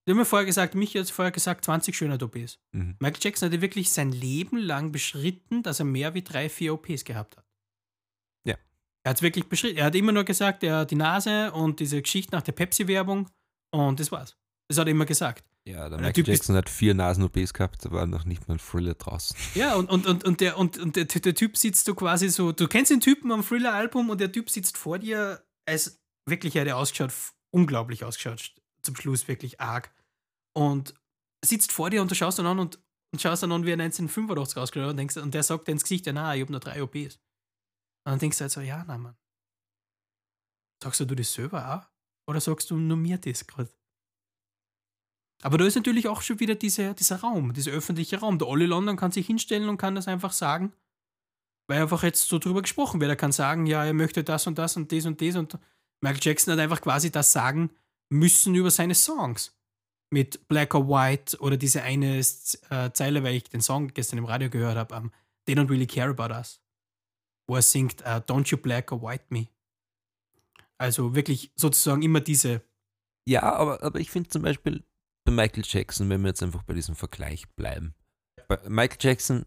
[0.06, 2.60] du hast mir vorher gesagt, mich hat vorher gesagt, 20 Schönheit-OPs.
[2.72, 2.96] Mhm.
[3.00, 6.74] Michael Jackson hat ja wirklich sein Leben lang beschritten, dass er mehr wie drei, vier
[6.74, 7.46] OPs gehabt hat.
[8.46, 8.56] Ja.
[9.04, 9.78] Er hat es wirklich beschritten.
[9.78, 13.30] Er hat immer nur gesagt, er hat die Nase und diese Geschichte nach der Pepsi-Werbung
[13.72, 14.38] und das war's.
[14.68, 15.48] Das hat er immer gesagt.
[15.68, 18.60] Ja, der Der Michael Jackson hat vier Nasen-OPs gehabt, da war noch nicht mal ein
[18.60, 19.36] Thriller draußen.
[19.56, 22.52] Ja, und, und, und, und, der, und, und der, der Typ sitzt so quasi so,
[22.52, 26.68] du kennst den Typen am Thriller-Album und der Typ sitzt vor dir, als wirklich hat
[26.68, 27.12] er ausgeschaut,
[27.52, 29.92] unglaublich ausgeschaut, zum Schluss wirklich arg.
[30.56, 30.94] Und
[31.44, 32.80] sitzt vor dir und du schaust ihn an und,
[33.12, 35.72] und schaust ihn an, wie er 1985 ausgeschaut hat und, denkst, und der sagt dir
[35.72, 37.16] ins Gesicht, ja, na, ich habe nur drei OPs.
[38.06, 39.18] Und dann denkst du halt so, ja, na, Mann.
[40.84, 41.90] Sagst du das selber auch?
[42.30, 43.72] Oder sagst du nur mir das gerade?
[45.42, 48.40] Aber da ist natürlich auch schon wieder diese, dieser Raum, dieser öffentliche Raum.
[48.40, 50.74] Der Olli London kann sich hinstellen und kann das einfach sagen,
[51.68, 53.10] weil einfach jetzt so drüber gesprochen wird.
[53.10, 55.58] Er kann sagen, ja, er möchte das und das und das und das und
[56.02, 57.72] Michael Jackson hat einfach quasi das sagen
[58.10, 59.52] müssen über seine Songs.
[60.12, 64.26] Mit Black or White oder diese eine äh, Zeile, weil ich den Song gestern im
[64.26, 65.12] Radio gehört habe, um,
[65.46, 66.62] They Don't Really Care About Us,
[67.48, 69.48] wo er singt, äh, Don't You Black or White Me.
[70.78, 72.62] Also wirklich sozusagen immer diese
[73.28, 74.84] Ja, aber, aber ich finde zum Beispiel
[75.26, 77.96] bei Michael Jackson, wenn wir jetzt einfach bei diesem Vergleich bleiben,
[78.48, 79.46] bei Michael Jackson,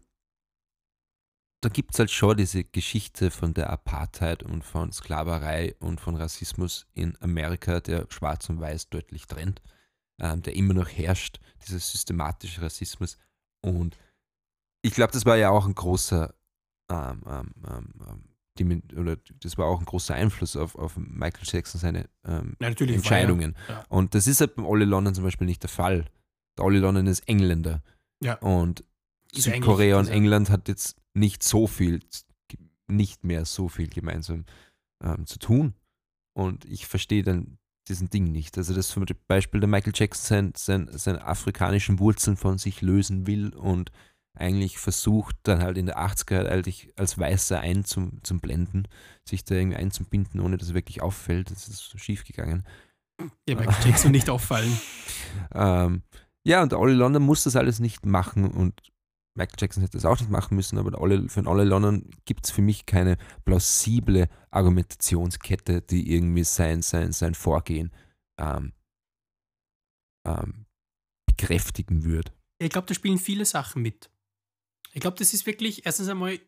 [1.61, 6.15] da gibt es halt schon diese Geschichte von der Apartheid und von Sklaverei und von
[6.15, 9.61] Rassismus in Amerika, der Schwarz und Weiß deutlich trennt,
[10.21, 13.17] ähm, der immer noch herrscht, dieser systematische Rassismus.
[13.61, 13.97] Und
[14.81, 16.33] ich glaube, das war ja auch ein großer
[16.89, 18.28] ähm, ähm, ähm, ähm,
[18.95, 23.55] oder das war auch ein großer Einfluss auf, auf Michael Jackson, seine ähm, ja, Entscheidungen.
[23.67, 23.83] ja.
[23.89, 26.05] Und das ist halt beim Olli London zum Beispiel nicht der Fall.
[26.57, 27.81] Der Olli London ist Engländer.
[28.35, 28.83] Und
[29.33, 32.01] Ist Südkorea und England hat jetzt nicht so viel,
[32.87, 34.45] nicht mehr so viel gemeinsam
[35.03, 35.73] ähm, zu tun.
[36.33, 38.57] Und ich verstehe dann diesen Ding nicht.
[38.57, 43.25] Also das zum Beispiel der Michael Jackson sein, sein, seine afrikanischen Wurzeln von sich lösen
[43.27, 43.91] will und
[44.39, 48.87] eigentlich versucht, dann halt in der 80er eigentlich als Weißer einzublenden,
[49.27, 51.51] sich da irgendwie einzubinden, ohne dass er wirklich auffällt.
[51.51, 52.65] Das ist so schief gegangen.
[53.47, 54.79] Ja, Michael Jackson nicht auffallen.
[55.53, 56.01] Ähm,
[56.43, 58.81] ja, und Ollie London muss das alles nicht machen und
[59.35, 62.45] Michael Jackson hätte das auch nicht machen müssen, aber Ollie, für den Ollie London gibt
[62.45, 67.91] es für mich keine plausible Argumentationskette, die irgendwie sein, sein, sein Vorgehen
[68.39, 68.73] ähm,
[70.27, 70.65] ähm,
[71.27, 72.31] bekräftigen würde.
[72.61, 74.09] Ich glaube, da spielen viele Sachen mit.
[74.91, 76.39] Ich glaube, das ist wirklich erstens einmal,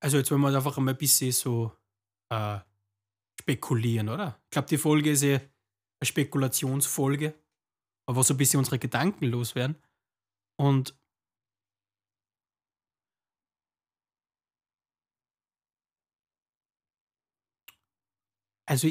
[0.00, 1.72] also jetzt wollen wir einfach einmal ein bisschen so
[2.30, 2.58] äh,
[3.40, 4.40] spekulieren, oder?
[4.44, 7.34] Ich glaube, die Folge ist ja eine Spekulationsfolge,
[8.06, 9.76] wo so ein bisschen unsere Gedanken loswerden.
[10.60, 10.98] Und
[18.66, 18.88] also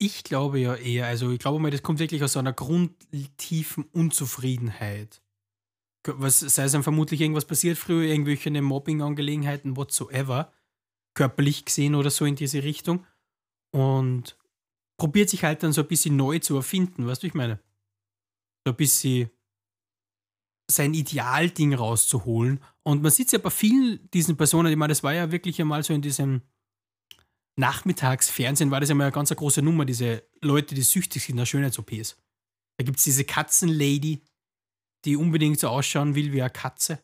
[0.00, 3.84] ich glaube ja eher, also ich glaube mal, das kommt wirklich aus so einer grundtiefen
[3.92, 5.22] Unzufriedenheit
[6.06, 10.52] was sei es dann vermutlich irgendwas passiert früher, irgendwelche Mobbing-Angelegenheiten, whatsoever,
[11.14, 13.04] körperlich gesehen oder so in diese Richtung.
[13.72, 14.38] Und
[14.98, 17.60] probiert sich halt dann so ein bisschen neu zu erfinden, weißt du, ich meine?
[18.66, 19.30] So ein bisschen
[20.70, 22.60] sein Idealding rauszuholen.
[22.82, 25.60] Und man sieht es ja bei vielen diesen Personen, ich meine, das war ja wirklich
[25.60, 26.42] einmal so in diesem
[27.56, 31.46] Nachmittagsfernsehen, war das ja mal eine ganz große Nummer, diese Leute, die süchtig sind nach
[31.46, 32.16] Schönheits-OPs.
[32.76, 34.22] Da gibt es diese Katzenlady,
[35.04, 36.98] die unbedingt so ausschauen will wie eine Katze.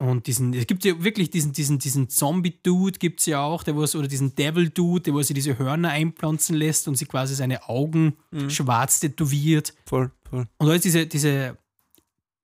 [0.00, 3.76] Und diesen, es gibt ja wirklich diesen, diesen, diesen Zombie-Dude, gibt es ja auch, der
[3.76, 7.68] was, oder diesen Devil-Dude, der wo sie diese Hörner einpflanzen lässt und sie quasi seine
[7.68, 8.48] Augen mhm.
[8.48, 9.74] schwarz tätowiert.
[9.86, 10.46] Voll, voll.
[10.58, 11.58] Und alles diese, diese,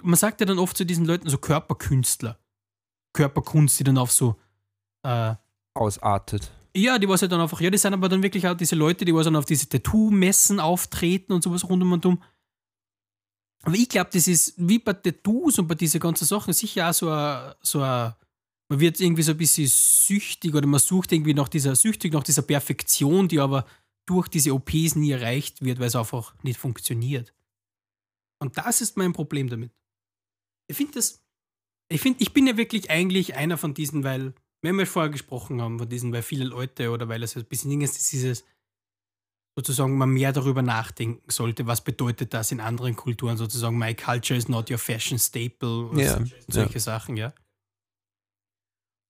[0.03, 2.39] man sagt ja dann oft zu diesen Leuten so Körperkünstler.
[3.13, 4.35] Körperkunst, die dann auf so
[5.05, 5.35] äh,
[5.75, 6.51] ausartet.
[6.77, 9.05] Ja, die was ja dann einfach, ja, die sind aber dann wirklich auch diese Leute,
[9.05, 12.21] die was dann auf diese Tattoo-Messen auftreten und sowas rund um und um.
[13.65, 16.95] Aber ich glaube, das ist wie bei Tattoos und bei diesen ganzen Sachen sicher auch
[16.95, 18.15] so ein, so ein,
[18.69, 22.25] man wird irgendwie so ein bisschen süchtig oder man sucht irgendwie nach dieser, süchtig nach
[22.25, 23.67] dieser Perfektion, die aber
[24.07, 27.33] durch diese OPs nie erreicht wird, weil es einfach nicht funktioniert.
[28.39, 29.73] Und das ist mein Problem damit.
[30.67, 31.25] Ich finde das,
[31.89, 35.63] ich finde, ich bin ja wirklich eigentlich einer von diesen, weil, wenn wir vorher gesprochen
[35.63, 38.45] haben, von diesen, weil viele Leute oder weil es ein bisschen ist, dieses,
[39.57, 44.37] sozusagen man mehr darüber nachdenken sollte, was bedeutet das in anderen Kulturen, sozusagen my culture
[44.37, 46.81] is not your fashion staple und ja, solche ja.
[46.81, 47.33] Sachen, ja.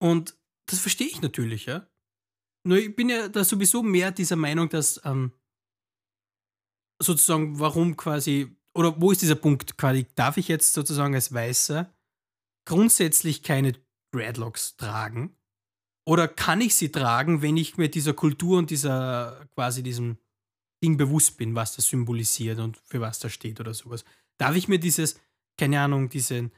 [0.00, 1.86] Und das verstehe ich natürlich, ja.
[2.66, 5.32] Nur ich bin ja da sowieso mehr dieser Meinung, dass ähm,
[7.02, 11.92] sozusagen, warum quasi, oder wo ist dieser Punkt quasi, darf ich jetzt sozusagen als Weißer
[12.66, 13.74] grundsätzlich keine
[14.12, 15.36] Dreadlocks tragen?
[16.06, 20.18] Oder kann ich sie tragen, wenn ich mir dieser Kultur und dieser quasi diesem
[20.84, 24.04] Ding bewusst bin, was das symbolisiert und für was das steht oder sowas.
[24.38, 25.18] Darf ich mir dieses,
[25.56, 26.52] keine Ahnung, diesen,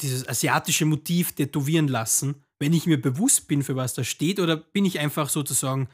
[0.00, 4.56] dieses asiatische Motiv tätowieren lassen, wenn ich mir bewusst bin, für was das steht, oder
[4.56, 5.88] bin ich einfach sozusagen,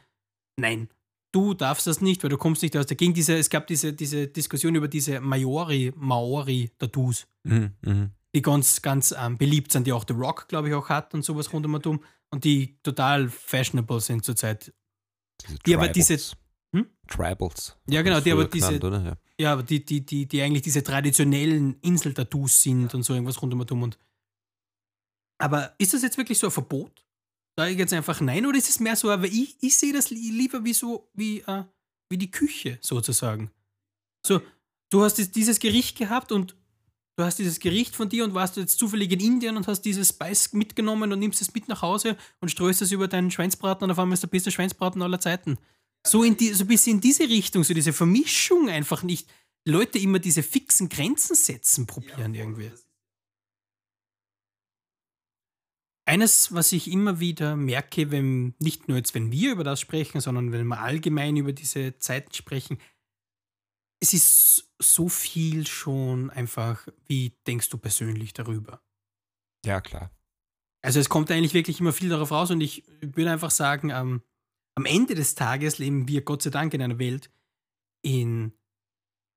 [0.59, 0.89] nein,
[1.33, 3.19] du darfst das nicht, weil du kommst nicht aus der Gegend.
[3.19, 8.11] Diese, es gab diese, diese Diskussion über diese Maori, Maori-Tattoos, mhm, mh.
[8.35, 11.25] die ganz, ganz ähm, beliebt sind, die auch The Rock, glaube ich, auch hat und
[11.25, 14.73] sowas rund um und um und die total fashionable sind zurzeit.
[15.67, 16.19] Die aber diese,
[16.77, 16.91] hm?
[17.09, 17.77] Tribals.
[17.89, 19.17] Ja, genau, die aber diese, genannt, ja.
[19.39, 23.55] ja, aber die, die, die, die eigentlich diese traditionellen Insel-Tattoos sind und so irgendwas rund
[23.55, 23.83] um und um.
[23.83, 23.99] Und
[25.39, 27.05] aber ist das jetzt wirklich so ein Verbot?
[27.59, 30.11] Sage ich jetzt einfach nein oder ist es mehr so, aber ich, ich sehe das
[30.11, 31.65] lieber wie so, wie, äh,
[32.11, 33.51] wie die Küche sozusagen.
[34.27, 34.43] So,
[34.91, 36.55] du hast dieses Gericht gehabt und
[37.17, 40.11] du hast dieses Gericht von dir und warst jetzt zufällig in Indien und hast dieses
[40.11, 43.91] Spice mitgenommen und nimmst es mit nach Hause und streust es über deinen Schweinsbraten und
[43.91, 45.57] auf einmal ist der beste Schweinsbraten aller Zeiten.
[46.07, 49.29] So, in die, so ein bisschen in diese Richtung, so diese Vermischung einfach nicht.
[49.65, 52.71] Leute immer diese fixen Grenzen setzen probieren ja, irgendwie.
[56.09, 60.21] Eines, was ich immer wieder merke, wenn, nicht nur jetzt, wenn wir über das sprechen,
[60.21, 62.79] sondern wenn wir allgemein über diese Zeiten sprechen,
[64.01, 68.83] es ist so viel schon einfach, wie denkst du persönlich darüber?
[69.65, 70.13] Ja, klar.
[70.83, 74.23] Also es kommt eigentlich wirklich immer viel darauf raus und ich würde einfach sagen, ähm,
[74.77, 77.31] am Ende des Tages leben wir Gott sei Dank in einer Welt,
[78.03, 78.53] in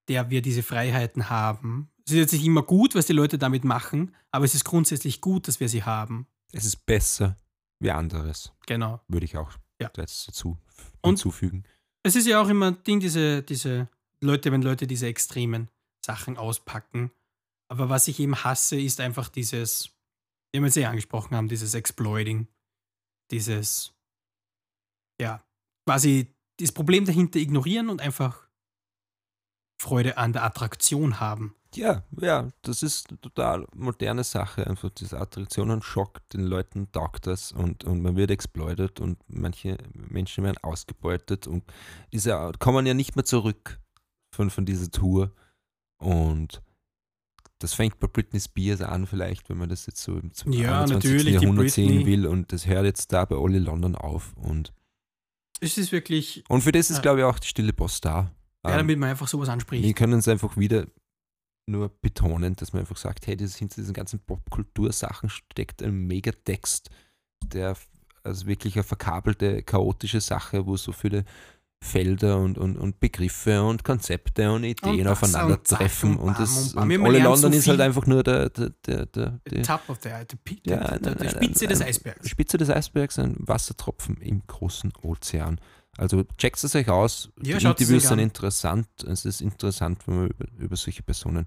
[0.08, 1.90] der wir diese Freiheiten haben.
[2.06, 5.22] Es ist jetzt nicht immer gut, was die Leute damit machen, aber es ist grundsätzlich
[5.22, 6.28] gut, dass wir sie haben.
[6.52, 7.38] Es ist besser
[7.80, 8.52] wie anderes.
[8.68, 9.02] Genau.
[9.08, 9.90] Würde ich auch ja.
[9.94, 10.58] dazu
[11.02, 11.64] Und hinzufügen.
[12.04, 13.88] Es ist ja auch immer ein Ding, diese, diese
[14.22, 15.70] Leute, wenn Leute diese extremen
[16.06, 17.12] Sachen auspacken.
[17.70, 19.92] Aber was ich eben hasse, ist einfach dieses,
[20.52, 22.48] wie wir es eh angesprochen haben, dieses Exploiting.
[23.32, 23.94] Dieses
[25.20, 25.44] ja,
[25.86, 28.48] quasi das Problem dahinter ignorieren und einfach
[29.82, 31.56] Freude an der Attraktion haben.
[31.76, 34.66] Ja, ja, das ist eine total moderne Sache.
[34.66, 39.78] Einfach diese Attraktionen schockt, den Leuten taugt das und, und man wird exploitet und manche
[39.94, 41.64] Menschen werden ausgebeutet und
[42.12, 43.80] diese kommen ja nicht mehr zurück
[44.34, 45.32] von, von dieser Tour.
[46.00, 46.64] Und
[47.60, 50.94] das fängt bei Britney Spears an, vielleicht, wenn man das jetzt so im Ja, 21.
[50.94, 52.26] natürlich, die Jahrhundert sehen will.
[52.26, 54.34] Und das hört jetzt da bei Olli London auf.
[54.38, 54.74] Und,
[55.60, 57.02] Es ist wirklich, und für das ist, Ja.
[57.02, 58.32] glaube ich, auch die stille Post da.
[58.66, 59.96] ja, Ähm, damit man einfach sowas wir anspricht.
[59.96, 60.88] können es einfach wieder
[61.68, 66.90] nur betonen, dass man einfach sagt, hey, das hinter diesen ganzen Popkultursachen steckt ein Megatext,
[67.46, 67.78] der
[68.24, 71.26] also wirklich eine verkabelte, chaotische Sache, wo so viele
[71.82, 76.18] Felder und, und, und Begriffe und Konzepte und Ideen Und aufeinandertreffen.
[76.18, 78.72] und Und, und das, und und lernt London so ist halt einfach nur der, der,
[78.86, 81.82] der, der, der Top of the, the, Pi- Ja, nein, nein, Spitze nein, des.
[81.82, 82.30] Eisbergs.
[82.30, 85.62] Spitze des Eisbergs, ein Wassertropfen im großen Ozean.
[85.98, 87.32] Also checkt es euch aus.
[87.42, 88.20] Ja, Die Interviews sind an.
[88.20, 88.88] interessant.
[89.08, 91.46] Es ist interessant, wenn man über, über solche Personen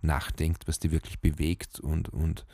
[0.00, 2.46] nachdenkt, was die wirklich bewegt und, und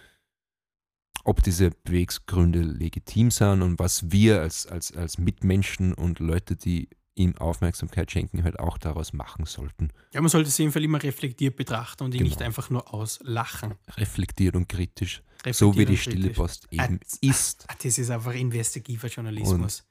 [1.25, 6.88] ob diese Bewegsgründe legitim sind und was wir als, als, als Mitmenschen und Leute, die
[7.16, 9.92] ihm Aufmerksamkeit schenken, halt auch daraus machen sollten.
[10.14, 12.46] Ja, man sollte es auf jeden Fall immer reflektiert betrachten und ihn nicht Genau.
[12.46, 13.75] einfach nur auslachen.
[13.96, 16.31] Reflektiert und kritisch, so wie Reflektiert die und Stille.
[16.35, 17.64] Post eben Ah, ist.
[17.68, 19.85] Ah, Das ist einfach investigativer Journalismus.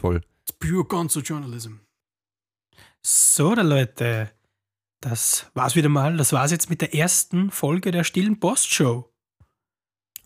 [0.00, 0.22] Voll.
[0.42, 1.74] It's pure Gonzo Journalism.
[3.04, 4.30] So, da Leute,
[5.00, 6.16] das war's wieder mal.
[6.16, 9.11] Das war's jetzt mit der ersten Folge der Stillen Post Show.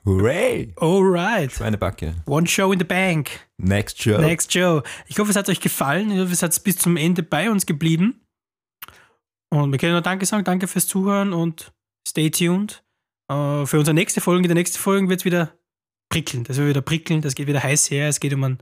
[0.06, 0.72] Hooray!
[0.76, 1.50] Alright.
[1.50, 2.14] Schweinebacke.
[2.26, 3.48] One Show in the Bank.
[3.58, 4.18] Next show.
[4.18, 4.82] Next Show.
[5.08, 6.12] Ich hoffe, es hat euch gefallen.
[6.12, 8.20] Ich hoffe, es hat bis zum Ende bei uns geblieben.
[9.50, 10.44] Und wir können nur Danke sagen.
[10.44, 11.72] Danke fürs Zuhören und
[12.06, 12.84] stay tuned.
[13.28, 14.44] Äh, für unsere nächste Folge.
[14.44, 15.52] In der nächsten Folge wird es wieder
[16.08, 16.44] prickeln.
[16.44, 17.20] Das wird wieder prickeln.
[17.20, 18.08] Das geht wieder heiß her.
[18.08, 18.58] Es geht um einen,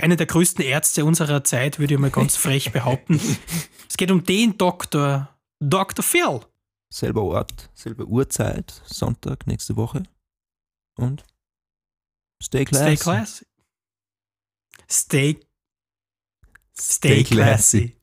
[0.00, 3.20] einen der größten Ärzte unserer Zeit, würde ich mal ganz frech behaupten.
[3.88, 6.02] Es geht um den Doktor, Dr.
[6.02, 6.40] Phil.
[6.92, 10.02] Selber Ort, selbe Uhrzeit, Sonntag nächste Woche.
[10.96, 11.24] Und
[12.42, 12.96] stay classy.
[12.96, 13.46] Stay classy.
[14.88, 15.40] Stay,
[16.78, 17.96] Stay stay classy.